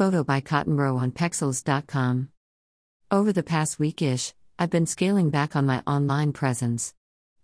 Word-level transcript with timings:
Photo 0.00 0.24
by 0.24 0.40
Cottonbro 0.40 0.98
on 0.98 1.12
Pexels.com. 1.12 2.30
Over 3.10 3.34
the 3.34 3.42
past 3.42 3.78
week 3.78 4.00
ish, 4.00 4.32
I've 4.58 4.70
been 4.70 4.86
scaling 4.86 5.28
back 5.28 5.54
on 5.54 5.66
my 5.66 5.82
online 5.86 6.32
presence. 6.32 6.94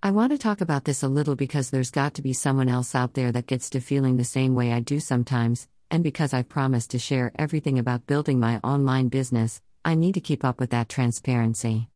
I 0.03 0.11
want 0.11 0.33
to 0.33 0.39
talk 0.39 0.63
about 0.63 0.87
this 0.87 1.03
a 1.03 1.09
little 1.09 1.37
because 1.37 1.69
there's 1.69 1.91
got 1.91 2.15
to 2.15 2.23
be 2.23 2.33
someone 2.33 2.71
else 2.71 2.95
out 2.95 3.13
there 3.13 3.31
that 3.31 3.47
gets 3.47 3.69
to 3.69 3.81
feeling 3.83 4.17
the 4.17 4.25
same 4.25 4.55
way 4.55 4.73
I 4.73 4.81
do 4.81 5.01
sometimes, 5.01 5.69
and 5.91 6.03
because 6.03 6.33
I've 6.33 6.49
promised 6.49 6.93
to 6.93 6.99
share 6.99 7.31
everything 7.39 7.79
about 7.79 8.07
building 8.07 8.41
my 8.41 8.57
online 8.65 9.09
business, 9.09 9.61
I 9.85 9.95
need 9.95 10.15
to 10.15 10.23
keep 10.23 10.43
up 10.43 10.59
with 10.59 10.71
that 10.71 10.89
transparency. 10.89 11.91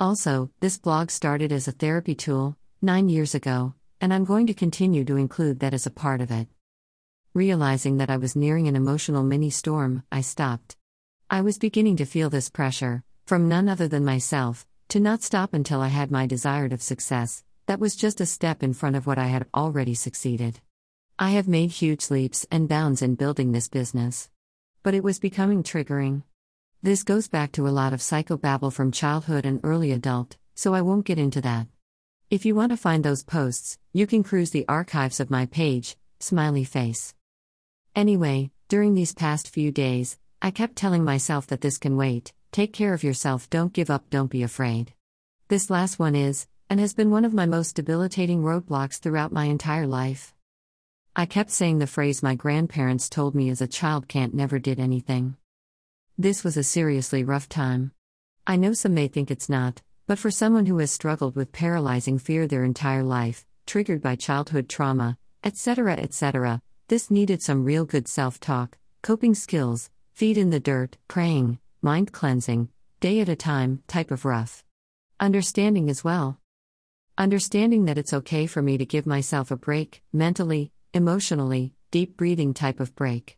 Also, 0.00 0.50
this 0.58 0.78
blog 0.78 1.12
started 1.12 1.52
as 1.52 1.68
a 1.68 1.70
therapy 1.70 2.16
tool, 2.16 2.56
nine 2.82 3.08
years 3.08 3.36
ago, 3.36 3.74
and 4.00 4.12
I'm 4.12 4.24
going 4.24 4.48
to 4.48 4.52
continue 4.52 5.04
to 5.04 5.14
include 5.14 5.60
that 5.60 5.74
as 5.74 5.86
a 5.86 5.92
part 5.92 6.20
of 6.20 6.32
it. 6.32 6.48
Realizing 7.36 7.98
that 7.98 8.08
I 8.08 8.16
was 8.16 8.34
nearing 8.34 8.66
an 8.66 8.76
emotional 8.76 9.22
mini 9.22 9.50
storm, 9.50 10.04
I 10.10 10.22
stopped. 10.22 10.74
I 11.28 11.42
was 11.42 11.58
beginning 11.58 11.96
to 11.96 12.06
feel 12.06 12.30
this 12.30 12.48
pressure, 12.48 13.04
from 13.26 13.46
none 13.46 13.68
other 13.68 13.88
than 13.88 14.06
myself, 14.06 14.66
to 14.88 15.00
not 15.00 15.22
stop 15.22 15.52
until 15.52 15.82
I 15.82 15.88
had 15.88 16.10
my 16.10 16.26
desired 16.26 16.72
of 16.72 16.80
success, 16.80 17.44
that 17.66 17.78
was 17.78 17.94
just 17.94 18.22
a 18.22 18.24
step 18.24 18.62
in 18.62 18.72
front 18.72 18.96
of 18.96 19.06
what 19.06 19.18
I 19.18 19.26
had 19.26 19.44
already 19.54 19.92
succeeded. 19.92 20.60
I 21.18 21.32
have 21.32 21.46
made 21.46 21.72
huge 21.72 22.10
leaps 22.10 22.46
and 22.50 22.70
bounds 22.70 23.02
in 23.02 23.16
building 23.16 23.52
this 23.52 23.68
business. 23.68 24.30
But 24.82 24.94
it 24.94 25.04
was 25.04 25.18
becoming 25.18 25.62
triggering. 25.62 26.22
This 26.82 27.02
goes 27.02 27.28
back 27.28 27.52
to 27.52 27.68
a 27.68 27.76
lot 27.80 27.92
of 27.92 28.00
psychobabble 28.00 28.72
from 28.72 28.92
childhood 28.92 29.44
and 29.44 29.60
early 29.62 29.92
adult, 29.92 30.38
so 30.54 30.72
I 30.72 30.80
won't 30.80 31.04
get 31.04 31.18
into 31.18 31.42
that. 31.42 31.66
If 32.30 32.46
you 32.46 32.54
want 32.54 32.70
to 32.70 32.78
find 32.78 33.04
those 33.04 33.22
posts, 33.22 33.76
you 33.92 34.06
can 34.06 34.22
cruise 34.22 34.52
the 34.52 34.64
archives 34.66 35.20
of 35.20 35.28
my 35.28 35.44
page, 35.44 35.98
smiley 36.18 36.64
face. 36.64 37.12
Anyway, 37.96 38.50
during 38.68 38.92
these 38.92 39.14
past 39.14 39.48
few 39.48 39.72
days, 39.72 40.18
I 40.42 40.50
kept 40.50 40.76
telling 40.76 41.02
myself 41.02 41.46
that 41.46 41.62
this 41.62 41.78
can 41.78 41.96
wait, 41.96 42.34
take 42.52 42.74
care 42.74 42.92
of 42.92 43.02
yourself, 43.02 43.48
don't 43.48 43.72
give 43.72 43.88
up, 43.88 44.10
don't 44.10 44.30
be 44.30 44.42
afraid. 44.42 44.92
This 45.48 45.70
last 45.70 45.98
one 45.98 46.14
is, 46.14 46.46
and 46.68 46.78
has 46.78 46.92
been 46.92 47.10
one 47.10 47.24
of 47.24 47.32
my 47.32 47.46
most 47.46 47.74
debilitating 47.74 48.42
roadblocks 48.42 48.98
throughout 48.98 49.32
my 49.32 49.46
entire 49.46 49.86
life. 49.86 50.34
I 51.16 51.24
kept 51.24 51.50
saying 51.50 51.78
the 51.78 51.86
phrase 51.86 52.22
my 52.22 52.34
grandparents 52.34 53.08
told 53.08 53.34
me 53.34 53.48
as 53.48 53.62
a 53.62 53.66
child 53.66 54.08
can't 54.08 54.34
never 54.34 54.58
did 54.58 54.78
anything. 54.78 55.38
This 56.18 56.44
was 56.44 56.58
a 56.58 56.62
seriously 56.62 57.24
rough 57.24 57.48
time. 57.48 57.92
I 58.46 58.56
know 58.56 58.74
some 58.74 58.92
may 58.92 59.08
think 59.08 59.30
it's 59.30 59.48
not, 59.48 59.80
but 60.06 60.18
for 60.18 60.30
someone 60.30 60.66
who 60.66 60.76
has 60.78 60.90
struggled 60.90 61.34
with 61.34 61.50
paralyzing 61.50 62.18
fear 62.18 62.46
their 62.46 62.62
entire 62.62 63.02
life, 63.02 63.46
triggered 63.64 64.02
by 64.02 64.16
childhood 64.16 64.68
trauma, 64.68 65.16
etc., 65.42 65.94
etc., 65.94 66.60
this 66.88 67.10
needed 67.10 67.42
some 67.42 67.64
real 67.64 67.84
good 67.84 68.06
self 68.06 68.38
talk, 68.38 68.78
coping 69.02 69.34
skills, 69.34 69.90
feet 70.12 70.38
in 70.38 70.50
the 70.50 70.60
dirt, 70.60 70.96
praying, 71.08 71.58
mind 71.82 72.12
cleansing, 72.12 72.68
day 73.00 73.20
at 73.20 73.28
a 73.28 73.34
time 73.34 73.82
type 73.88 74.10
of 74.12 74.24
rough. 74.24 74.62
Understanding 75.18 75.90
as 75.90 76.04
well. 76.04 76.38
Understanding 77.18 77.86
that 77.86 77.98
it's 77.98 78.12
okay 78.12 78.46
for 78.46 78.62
me 78.62 78.78
to 78.78 78.86
give 78.86 79.06
myself 79.06 79.50
a 79.50 79.56
break, 79.56 80.02
mentally, 80.12 80.70
emotionally, 80.94 81.72
deep 81.90 82.16
breathing 82.16 82.54
type 82.54 82.78
of 82.78 82.94
break. 82.94 83.36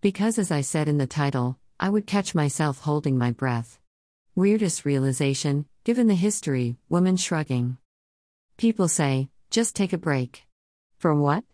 Because, 0.00 0.38
as 0.38 0.50
I 0.50 0.62
said 0.62 0.88
in 0.88 0.98
the 0.98 1.06
title, 1.06 1.58
I 1.78 1.90
would 1.90 2.06
catch 2.06 2.34
myself 2.34 2.80
holding 2.80 3.16
my 3.16 3.30
breath. 3.30 3.78
Weirdest 4.34 4.84
realization, 4.84 5.66
given 5.84 6.08
the 6.08 6.14
history, 6.14 6.76
woman 6.88 7.16
shrugging. 7.16 7.76
People 8.56 8.88
say, 8.88 9.28
just 9.50 9.76
take 9.76 9.92
a 9.92 9.98
break. 9.98 10.46
For 10.98 11.14
what? 11.14 11.44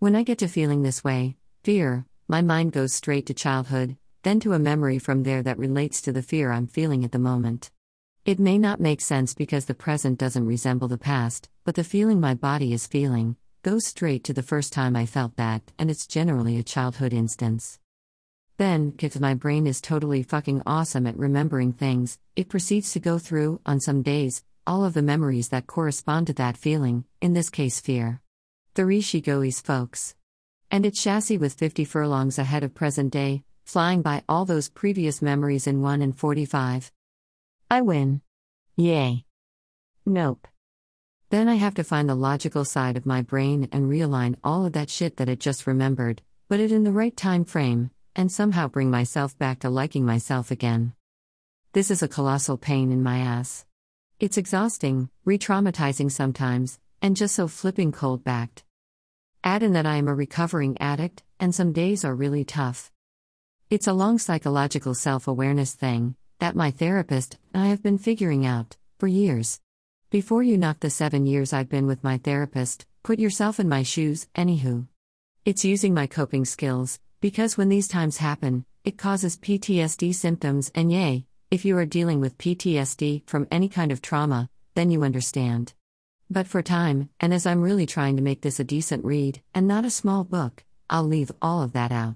When 0.00 0.16
I 0.16 0.22
get 0.22 0.38
to 0.38 0.48
feeling 0.48 0.80
this 0.80 1.04
way, 1.04 1.36
fear, 1.62 2.06
my 2.26 2.40
mind 2.40 2.72
goes 2.72 2.94
straight 2.94 3.26
to 3.26 3.34
childhood, 3.34 3.98
then 4.22 4.40
to 4.40 4.54
a 4.54 4.58
memory 4.58 4.98
from 4.98 5.24
there 5.24 5.42
that 5.42 5.58
relates 5.58 6.00
to 6.00 6.10
the 6.10 6.22
fear 6.22 6.52
I'm 6.52 6.66
feeling 6.66 7.04
at 7.04 7.12
the 7.12 7.18
moment. 7.18 7.70
It 8.24 8.38
may 8.38 8.56
not 8.56 8.80
make 8.80 9.02
sense 9.02 9.34
because 9.34 9.66
the 9.66 9.74
present 9.74 10.18
doesn't 10.18 10.46
resemble 10.46 10.88
the 10.88 10.96
past, 10.96 11.50
but 11.64 11.74
the 11.74 11.84
feeling 11.84 12.18
my 12.18 12.32
body 12.32 12.72
is 12.72 12.86
feeling 12.86 13.36
goes 13.62 13.84
straight 13.84 14.24
to 14.24 14.32
the 14.32 14.42
first 14.42 14.72
time 14.72 14.96
I 14.96 15.04
felt 15.04 15.36
that, 15.36 15.70
and 15.78 15.90
it's 15.90 16.06
generally 16.06 16.56
a 16.56 16.62
childhood 16.62 17.12
instance. 17.12 17.78
Then, 18.56 18.94
if 19.00 19.20
my 19.20 19.34
brain 19.34 19.66
is 19.66 19.82
totally 19.82 20.22
fucking 20.22 20.62
awesome 20.64 21.06
at 21.06 21.18
remembering 21.18 21.74
things, 21.74 22.18
it 22.36 22.48
proceeds 22.48 22.94
to 22.94 23.00
go 23.00 23.18
through, 23.18 23.60
on 23.66 23.80
some 23.80 24.00
days, 24.00 24.44
all 24.66 24.82
of 24.82 24.94
the 24.94 25.02
memories 25.02 25.50
that 25.50 25.66
correspond 25.66 26.28
to 26.28 26.32
that 26.32 26.56
feeling, 26.56 27.04
in 27.20 27.34
this 27.34 27.50
case, 27.50 27.80
fear. 27.80 28.22
The 28.80 28.86
Rishi 28.86 29.20
goes, 29.20 29.60
folks. 29.60 30.14
And 30.70 30.86
it's 30.86 30.98
Shassy 30.98 31.36
with 31.38 31.52
50 31.52 31.84
furlongs 31.84 32.38
ahead 32.38 32.64
of 32.64 32.72
present 32.72 33.12
day, 33.12 33.44
flying 33.62 34.00
by 34.00 34.22
all 34.26 34.46
those 34.46 34.70
previous 34.70 35.20
memories 35.20 35.66
in 35.66 35.82
1 35.82 36.00
and 36.00 36.16
45. 36.16 36.90
I 37.70 37.82
win. 37.82 38.22
Yay. 38.78 39.26
Nope. 40.06 40.48
Then 41.28 41.46
I 41.46 41.56
have 41.56 41.74
to 41.74 41.84
find 41.84 42.08
the 42.08 42.14
logical 42.14 42.64
side 42.64 42.96
of 42.96 43.04
my 43.04 43.20
brain 43.20 43.68
and 43.70 43.90
realign 43.90 44.36
all 44.42 44.64
of 44.64 44.72
that 44.72 44.88
shit 44.88 45.18
that 45.18 45.28
it 45.28 45.40
just 45.40 45.66
remembered, 45.66 46.22
put 46.48 46.58
it 46.58 46.72
in 46.72 46.84
the 46.84 46.90
right 46.90 47.14
time 47.14 47.44
frame, 47.44 47.90
and 48.16 48.32
somehow 48.32 48.66
bring 48.66 48.90
myself 48.90 49.36
back 49.36 49.58
to 49.58 49.68
liking 49.68 50.06
myself 50.06 50.50
again. 50.50 50.94
This 51.74 51.90
is 51.90 52.02
a 52.02 52.08
colossal 52.08 52.56
pain 52.56 52.90
in 52.92 53.02
my 53.02 53.18
ass. 53.18 53.66
It's 54.18 54.38
exhausting, 54.38 55.10
re 55.26 55.36
traumatizing 55.36 56.10
sometimes, 56.10 56.78
and 57.02 57.14
just 57.14 57.34
so 57.34 57.46
flipping 57.46 57.92
cold 57.92 58.24
backed. 58.24 58.64
Add 59.42 59.62
in 59.62 59.72
that 59.72 59.86
I 59.86 59.96
am 59.96 60.06
a 60.06 60.14
recovering 60.14 60.76
addict, 60.80 61.22
and 61.38 61.54
some 61.54 61.72
days 61.72 62.04
are 62.04 62.14
really 62.14 62.44
tough. 62.44 62.92
It's 63.70 63.86
a 63.86 63.94
long 63.94 64.18
psychological 64.18 64.94
self 64.94 65.26
awareness 65.26 65.72
thing 65.72 66.14
that 66.40 66.54
my 66.54 66.70
therapist 66.70 67.38
and 67.54 67.62
I 67.62 67.68
have 67.68 67.82
been 67.82 67.96
figuring 67.96 68.44
out 68.44 68.76
for 68.98 69.06
years. 69.06 69.58
Before 70.10 70.42
you 70.42 70.58
knock 70.58 70.80
the 70.80 70.90
seven 70.90 71.24
years 71.24 71.54
I've 71.54 71.70
been 71.70 71.86
with 71.86 72.04
my 72.04 72.18
therapist, 72.18 72.84
put 73.02 73.18
yourself 73.18 73.58
in 73.58 73.68
my 73.68 73.82
shoes, 73.82 74.28
anywho. 74.34 74.86
It's 75.46 75.64
using 75.64 75.94
my 75.94 76.06
coping 76.06 76.44
skills, 76.44 77.00
because 77.22 77.56
when 77.56 77.70
these 77.70 77.88
times 77.88 78.18
happen, 78.18 78.66
it 78.84 78.98
causes 78.98 79.38
PTSD 79.38 80.14
symptoms, 80.14 80.70
and 80.74 80.92
yay, 80.92 81.24
if 81.50 81.64
you 81.64 81.78
are 81.78 81.86
dealing 81.86 82.20
with 82.20 82.36
PTSD 82.36 83.26
from 83.26 83.48
any 83.50 83.70
kind 83.70 83.90
of 83.90 84.02
trauma, 84.02 84.50
then 84.74 84.90
you 84.90 85.02
understand. 85.02 85.72
But 86.32 86.46
for 86.46 86.62
time, 86.62 87.08
and 87.18 87.34
as 87.34 87.44
I'm 87.44 87.60
really 87.60 87.86
trying 87.86 88.14
to 88.16 88.22
make 88.22 88.42
this 88.42 88.60
a 88.60 88.64
decent 88.64 89.04
read, 89.04 89.42
and 89.52 89.66
not 89.66 89.84
a 89.84 89.90
small 89.90 90.22
book, 90.22 90.62
I'll 90.88 91.02
leave 91.02 91.32
all 91.42 91.60
of 91.60 91.72
that 91.72 91.90
out. 91.90 92.14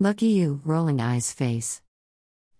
Lucky 0.00 0.26
you, 0.26 0.60
rolling 0.64 1.00
eyes 1.00 1.32
face. 1.32 1.80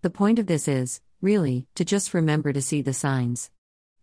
The 0.01 0.09
point 0.09 0.39
of 0.39 0.47
this 0.47 0.65
is, 0.65 1.01
really, 1.21 1.67
to 1.75 1.83
just 1.83 2.13
remember 2.13 2.53
to 2.53 2.61
see 2.61 2.81
the 2.81 2.93
signs. 2.93 3.51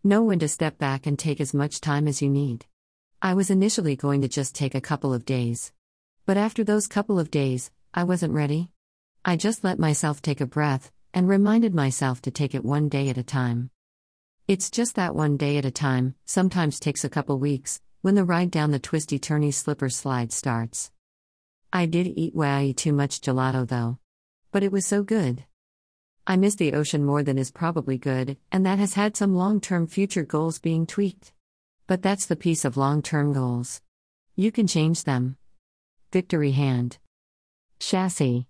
Know 0.03 0.25
when 0.25 0.39
to 0.41 0.49
step 0.49 0.77
back 0.77 1.06
and 1.06 1.19
take 1.19 1.41
as 1.41 1.55
much 1.55 1.81
time 1.81 2.06
as 2.06 2.21
you 2.21 2.28
need. 2.28 2.67
I 3.23 3.33
was 3.33 3.49
initially 3.49 3.97
going 3.97 4.21
to 4.21 4.28
just 4.28 4.55
take 4.55 4.75
a 4.75 4.81
couple 4.83 5.15
of 5.15 5.25
days. 5.25 5.73
But 6.27 6.37
after 6.37 6.65
those 6.65 6.87
couple 6.87 7.19
of 7.19 7.31
days, 7.31 7.71
I 7.94 8.05
wasn't 8.05 8.34
ready. 8.34 8.71
I 9.25 9.37
just 9.37 9.65
let 9.65 9.78
myself 9.78 10.21
take 10.21 10.43
a 10.43 10.47
breath, 10.47 10.93
and 11.15 11.28
reminded 11.28 11.75
myself 11.75 12.21
to 12.23 12.31
take 12.31 12.55
it 12.55 12.62
one 12.62 12.91
day 12.91 13.09
at 13.09 13.17
a 13.17 13.23
time. 13.23 13.71
It's 14.47 14.71
just 14.71 14.97
that 14.97 15.15
one 15.15 15.38
day 15.38 15.56
at 15.56 15.65
a 15.65 15.71
time, 15.71 16.16
sometimes 16.27 16.78
takes 16.78 17.03
a 17.03 17.09
couple 17.09 17.38
weeks, 17.38 17.81
when 18.03 18.15
the 18.15 18.27
ride 18.27 18.50
down 18.50 18.72
the 18.72 18.78
twisty 18.78 19.19
turny 19.19 19.55
slipper 19.55 19.88
slide 19.88 20.32
starts. 20.32 20.91
I 21.72 21.87
did 21.87 22.12
eat 22.15 22.34
way 22.34 22.75
too 22.77 22.93
much 22.93 23.22
gelato 23.22 23.66
though. 23.66 23.97
But 24.53 24.62
it 24.62 24.71
was 24.71 24.84
so 24.84 25.03
good. 25.03 25.44
I 26.27 26.37
miss 26.37 26.56
the 26.56 26.75
ocean 26.75 27.06
more 27.06 27.22
than 27.22 27.38
is 27.38 27.50
probably 27.50 27.97
good, 27.97 28.37
and 28.53 28.66
that 28.66 28.78
has 28.78 28.93
had 28.93 29.16
some 29.16 29.34
long 29.34 29.62
term 29.62 29.87
future 29.87 30.25
goals 30.25 30.59
being 30.59 30.87
tweaked. 30.87 31.32
But 31.87 32.03
that's 32.03 32.26
the 32.26 32.37
piece 32.37 32.66
of 32.66 32.76
long 32.76 33.00
term 33.00 33.32
goals. 33.32 33.81
You 34.37 34.53
can 34.53 34.66
change 34.66 35.05
them. 35.05 35.38
Victory 36.12 36.53
Hand. 36.53 36.99
Shassy. 37.81 38.44